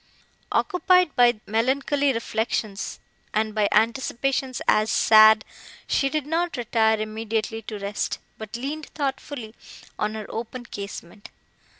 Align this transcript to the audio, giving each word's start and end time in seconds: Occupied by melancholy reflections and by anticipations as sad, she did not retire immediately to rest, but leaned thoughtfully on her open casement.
Occupied 0.51 1.15
by 1.15 1.39
melancholy 1.45 2.11
reflections 2.11 2.99
and 3.35 3.53
by 3.53 3.69
anticipations 3.71 4.59
as 4.67 4.91
sad, 4.91 5.45
she 5.85 6.09
did 6.09 6.25
not 6.25 6.57
retire 6.57 6.99
immediately 6.99 7.61
to 7.61 7.77
rest, 7.77 8.17
but 8.39 8.55
leaned 8.57 8.87
thoughtfully 8.87 9.53
on 9.99 10.15
her 10.15 10.25
open 10.27 10.65
casement. 10.65 11.29